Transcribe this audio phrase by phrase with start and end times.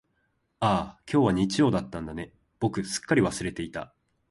[0.59, 3.93] ああ、今日は日曜だったんだね、僕すっかり忘れていた。